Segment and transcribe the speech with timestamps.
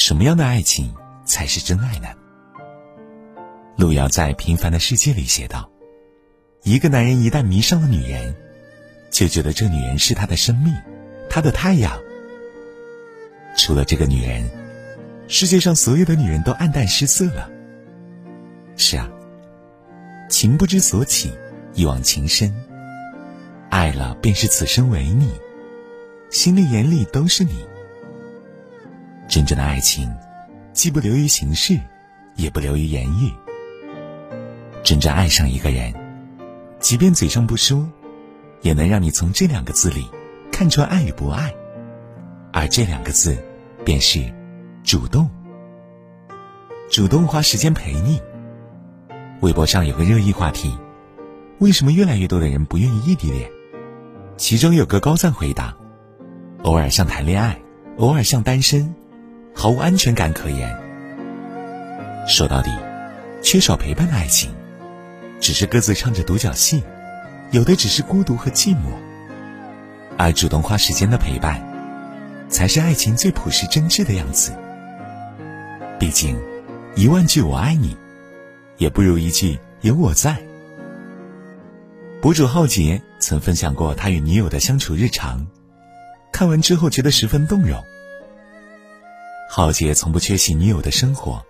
[0.00, 0.94] 什么样的爱情
[1.26, 2.08] 才是真爱呢？
[3.76, 5.70] 路遥在《平凡的世界》里写道
[6.64, 8.34] ：“一个男人一旦迷上了女人，
[9.10, 10.74] 就觉得这女人是他的生命，
[11.28, 12.00] 他的太阳。
[13.58, 14.50] 除了这个女人，
[15.28, 17.50] 世界上所有的女人都黯淡失色了。”
[18.78, 19.06] 是啊，
[20.30, 21.30] 情不知所起，
[21.74, 22.50] 一往情深。
[23.68, 25.30] 爱了便是此生唯你，
[26.30, 27.66] 心里眼里都是你。
[29.30, 30.12] 真正的爱情，
[30.72, 31.78] 既不流于形式，
[32.34, 33.32] 也不流于言语。
[34.82, 35.94] 真正爱上一个人，
[36.80, 37.88] 即便嘴上不说，
[38.62, 40.04] 也能让你从这两个字里
[40.50, 41.54] 看出爱与不爱。
[42.52, 43.38] 而这两个字，
[43.84, 44.20] 便是
[44.82, 45.30] 主动。
[46.90, 48.20] 主动花时间陪你。
[49.42, 50.76] 微博上有个热议话题：
[51.60, 53.48] 为什么越来越多的人不愿意异地恋？
[54.36, 55.76] 其中有个高赞回答：
[56.64, 57.60] 偶尔像谈恋爱，
[57.98, 58.92] 偶尔像单身。
[59.60, 60.74] 毫无安全感可言。
[62.26, 62.70] 说到底，
[63.42, 64.50] 缺少陪伴的爱情，
[65.38, 66.82] 只是各自唱着独角戏，
[67.50, 68.88] 有的只是孤独和寂寞。
[70.16, 71.62] 而主动花时间的陪伴，
[72.48, 74.52] 才是爱情最朴实真挚的样子。
[75.98, 76.38] 毕竟，
[76.96, 77.94] 一万句我爱你，
[78.78, 80.38] 也不如一句有我在。
[82.22, 85.46] 博主浩杰曾分享过他与女友的相处日常，
[86.32, 87.78] 看完之后觉得十分动容。
[89.52, 91.44] 浩杰从不缺席女友的生活，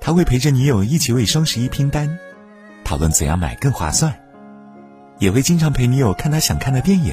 [0.00, 2.20] 他会陪着女友一起为双十一拼单，
[2.84, 4.16] 讨论怎样买更划算，
[5.18, 7.12] 也会经常陪女友看她想看的电影，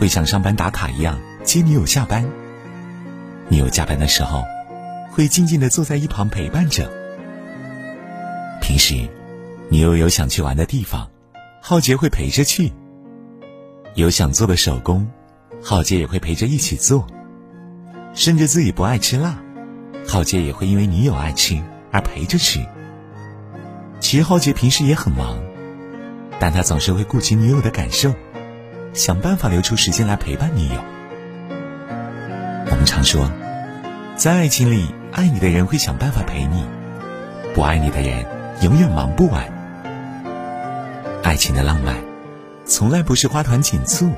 [0.00, 2.28] 会像上班打卡一样接女友下班。
[3.48, 4.42] 女友加班的时候，
[5.12, 6.90] 会静静的坐在一旁陪伴着。
[8.60, 9.08] 平时，
[9.68, 11.08] 女友有想去玩的地方，
[11.60, 12.72] 浩杰会陪着去；
[13.94, 15.08] 有想做的手工，
[15.62, 17.06] 浩杰也会陪着一起做。
[18.14, 19.36] 甚至自己不爱吃辣，
[20.06, 21.60] 浩杰也会因为女友爱吃
[21.90, 22.60] 而陪着吃。
[24.00, 25.38] 其实浩杰平时也很忙，
[26.38, 28.12] 但他总是会顾及女友的感受，
[28.92, 30.74] 想办法留出时间来陪伴女友。
[32.70, 33.30] 我们常说，
[34.16, 36.66] 在爱情里，爱你的人会想办法陪你，
[37.54, 38.26] 不爱你的人
[38.60, 39.50] 永远忙不完。
[41.22, 41.96] 爱情的浪漫，
[42.66, 44.10] 从来不是花团锦簇，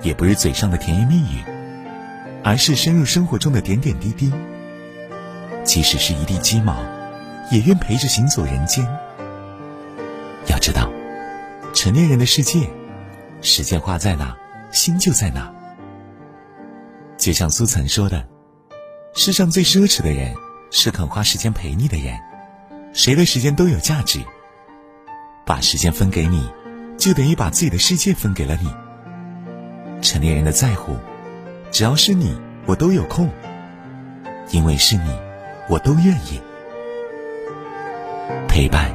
[0.00, 1.42] 也不是嘴上的甜言蜜语。
[2.42, 4.32] 而是深入生活中的点点滴滴，
[5.64, 6.74] 即使是一地鸡毛，
[7.50, 8.86] 也愿陪着行走人间。
[10.46, 10.90] 要知道，
[11.74, 12.68] 成年人的世界，
[13.42, 14.36] 时间花在哪，
[14.72, 15.52] 心就在哪。
[17.16, 18.26] 就像苏岑说的
[19.14, 20.34] ：“世上最奢侈的人，
[20.70, 22.16] 是肯花时间陪你的人。
[22.94, 24.20] 谁的时间都有价值。
[25.44, 26.48] 把时间分给你，
[26.96, 28.72] 就等于把自己的世界分给了你。
[30.00, 30.96] 成年人的在乎。”
[31.70, 32.36] 只要是你，
[32.66, 33.28] 我都有空，
[34.50, 35.10] 因为是你，
[35.68, 36.40] 我都愿意。
[38.48, 38.90] 陪伴，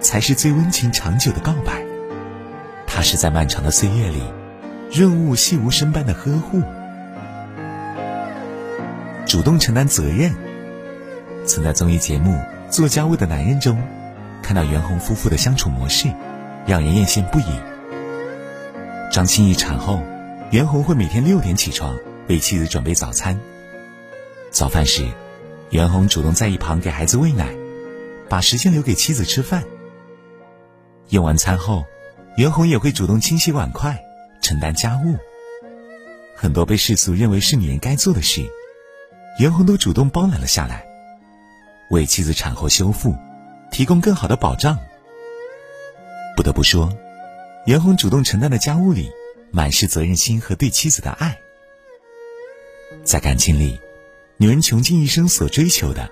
[0.00, 1.82] 才是最温情长久的告白。
[2.86, 4.22] 它是在漫长的岁月里，
[4.92, 6.60] 润物细无声般的呵护。
[9.24, 10.32] 主动承担责任。
[11.46, 12.32] 曾在综艺节目
[12.68, 13.80] 《做家务的男人》中，
[14.42, 16.08] 看到袁弘夫妇的相处模式，
[16.66, 17.44] 让人艳羡不已。
[19.10, 20.02] 张歆艺产后，
[20.50, 21.96] 袁弘会每天六点起床。
[22.28, 23.38] 为妻子准备早餐。
[24.50, 25.06] 早饭时，
[25.70, 27.54] 袁弘主动在一旁给孩子喂奶，
[28.28, 29.64] 把时间留给妻子吃饭。
[31.08, 31.84] 用完餐后，
[32.36, 33.98] 袁弘也会主动清洗碗筷，
[34.42, 35.16] 承担家务。
[36.36, 38.46] 很多被世俗认为是女人该做的事，
[39.38, 40.86] 袁弘都主动包揽了下来，
[41.90, 43.16] 为妻子产后修复，
[43.70, 44.78] 提供更好的保障。
[46.36, 46.92] 不得不说，
[47.64, 49.10] 袁弘主动承担的家务里，
[49.50, 51.38] 满是责任心和对妻子的爱。
[53.08, 53.80] 在感情里，
[54.36, 56.10] 女人穷尽一生所追求的，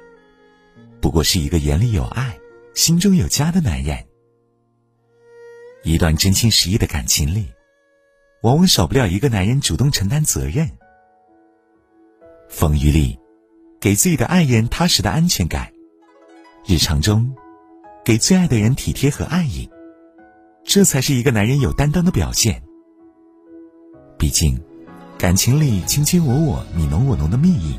[0.98, 2.38] 不过是一个眼里有爱、
[2.74, 4.06] 心中有家的男人。
[5.82, 7.48] 一段真心实意的感情里，
[8.40, 10.70] 往往少不了一个男人主动承担责任。
[12.48, 13.18] 风雨里，
[13.78, 15.66] 给自己的爱人踏实的安全感；
[16.66, 17.36] 日常中，
[18.06, 19.68] 给最爱的人体贴和爱意，
[20.64, 22.62] 这才是一个男人有担当的表现。
[24.18, 24.58] 毕竟。
[25.18, 27.78] 感情里卿卿我我、你侬我侬的蜜意，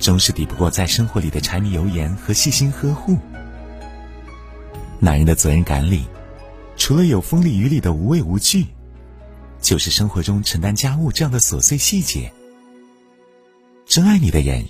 [0.00, 3.16] 终是抵不过在生活里的柴米油盐和细心呵护。
[4.98, 6.04] 男人的责任感里，
[6.76, 8.66] 除了有风里雨里的无畏无惧，
[9.60, 12.32] 就是生活中承担家务这样的琐碎细节。
[13.86, 14.66] 真爱你的人，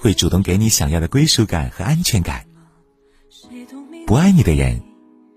[0.00, 2.44] 会主动给你想要的归属感和安全感。
[4.08, 4.82] 不爱你的人，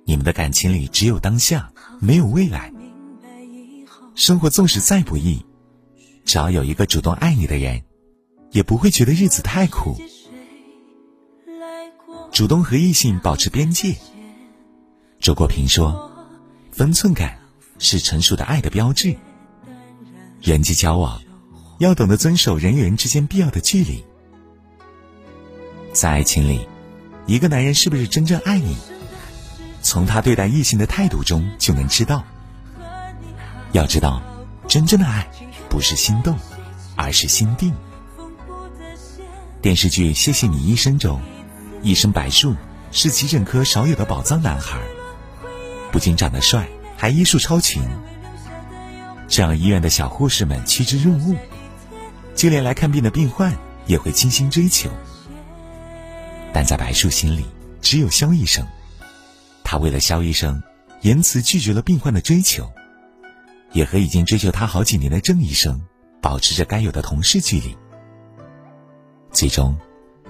[0.03, 2.73] 你们的感情里只有当下，没有未来。
[4.15, 5.45] 生活纵使再不易。
[6.25, 7.83] 只要有一个主动爱你的人，
[8.51, 9.95] 也不会觉得日子太苦。
[12.31, 13.95] 主动和异性保持边界。
[15.21, 16.11] 周国平说
[16.71, 17.37] ：“分寸感
[17.79, 19.15] 是成熟的爱的标志。
[20.41, 21.21] 人际交往
[21.79, 24.03] 要懂得遵守人与人之间必要的距离。
[25.93, 26.67] 在爱情里，
[27.25, 28.75] 一个男人是不是真正爱你，
[29.81, 32.23] 从他对待异性的态度中就能知道。
[33.71, 34.21] 要知道，
[34.67, 35.27] 真正的爱
[35.69, 36.37] 不是心动，
[36.95, 37.73] 而是心定。”
[39.61, 41.19] 电视剧《谢谢你医生》中。
[41.81, 42.55] 一生白树
[42.91, 44.79] 是急诊科少有的宝藏男孩，
[45.91, 46.67] 不仅长得帅，
[46.97, 47.83] 还医术超群，
[49.27, 51.37] 这让医院的小护士们趋之若鹜，
[52.35, 54.89] 就连来看病的病患也会倾心追求。
[56.53, 57.45] 但在白树心里，
[57.81, 58.65] 只有肖医生，
[59.63, 60.63] 他为了肖医生，
[61.01, 62.71] 言辞拒绝了病患的追求，
[63.75, 65.79] 也和已经追求他好几年的郑医生
[66.21, 67.77] 保持着该有的同事距离。
[69.31, 69.77] 最终。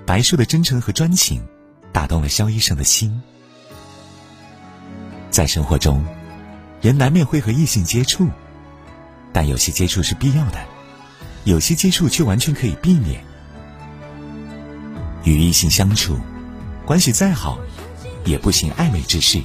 [0.06, 1.44] 白树的真诚和专情，
[1.92, 3.20] 打动了肖医生的心。
[5.32, 6.06] 在生活中，
[6.80, 8.30] 人难免会和异性接触，
[9.34, 10.64] 但有些接触是必要的，
[11.44, 13.24] 有些接触却完全可以避免。
[15.24, 16.20] 与异性相处，
[16.86, 17.58] 关系再好，
[18.26, 19.42] 也不行暧昧之事。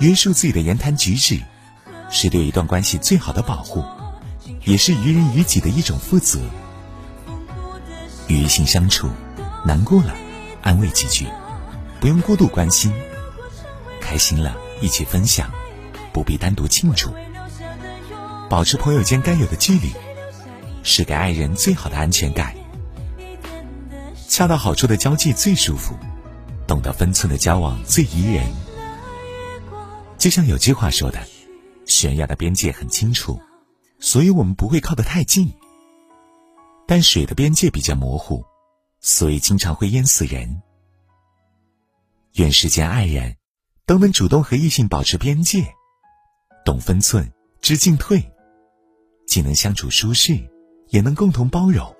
[0.00, 1.40] 约束自己的言谈举止，
[2.10, 3.84] 是对一段关系最好的保护，
[4.64, 6.40] 也是于人于己的一种负责。
[8.28, 9.08] 与异性相处。
[9.64, 10.14] 难过了，
[10.62, 11.26] 安慰几句，
[11.98, 12.92] 不用过度关心；
[14.00, 15.50] 开心了，一起分享，
[16.12, 17.12] 不必单独庆祝。
[18.48, 19.92] 保持朋友间该有的距离，
[20.84, 22.54] 是给爱人最好的安全感。
[24.28, 25.96] 恰到好处的交际最舒服，
[26.64, 28.46] 懂得分寸的交往最宜人。
[30.16, 31.18] 就像有句话说的
[31.86, 33.40] ：“悬崖的边界很清楚，
[33.98, 35.48] 所以我们不会靠得太近；
[36.86, 38.44] 但水的边界比较模糊。”
[38.98, 40.62] 所以经常会淹死人。
[42.32, 43.36] 愿世间爱人，
[43.84, 45.72] 都能主动和异性保持边界，
[46.64, 47.30] 懂分寸，
[47.60, 48.20] 知进退，
[49.28, 50.36] 既能相处舒适，
[50.88, 51.94] 也能共同包容，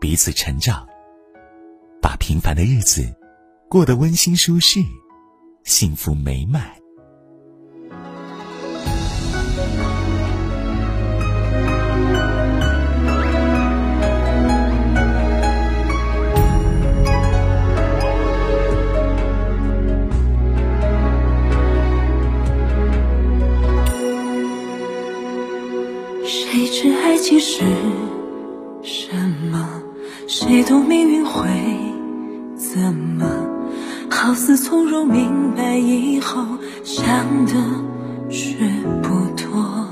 [0.00, 0.88] 彼此成长，
[2.00, 3.14] 把平凡的日子
[3.68, 4.80] 过得温馨舒适，
[5.64, 6.79] 幸福美满。
[26.32, 27.64] 谁知爱情是
[28.84, 29.12] 什
[29.50, 29.68] 么？
[30.28, 31.48] 谁懂命运会
[32.54, 33.26] 怎么？
[34.08, 36.44] 好似从容明白以后，
[36.84, 37.04] 想
[37.46, 37.54] 的
[38.30, 38.54] 却
[39.02, 39.88] 不多。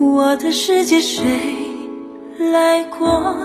[0.00, 1.22] 我的世界谁
[2.38, 3.36] 来过？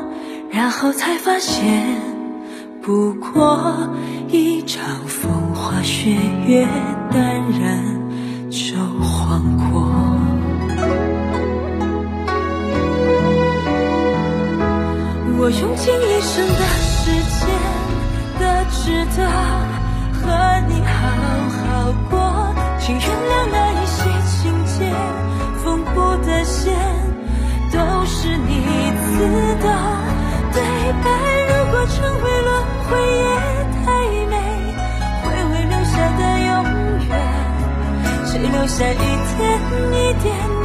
[0.49, 1.99] 然后才发现，
[2.81, 3.89] 不过
[4.29, 6.15] 一场风花雪
[6.47, 6.65] 月，
[7.11, 7.21] 淡
[7.59, 7.83] 然
[8.49, 10.12] 就晃过。
[15.43, 17.43] 我用尽一生的时间
[18.39, 19.27] 的值得
[20.15, 20.23] 和
[20.69, 20.95] 你好
[21.59, 22.15] 好过，
[22.79, 24.87] 请原谅那一些情节，
[25.61, 26.73] 缝补的线
[27.73, 28.63] 都是你
[29.03, 29.19] 赐
[29.59, 29.67] 的
[30.53, 30.63] 对
[31.03, 31.11] 白。
[31.49, 32.49] 如果成为轮
[32.87, 33.27] 回也
[33.83, 33.85] 太
[34.31, 34.33] 美，
[35.25, 36.51] 回味留下的永
[37.09, 37.11] 远，
[38.25, 39.59] 谁留下一点
[39.91, 40.62] 一点。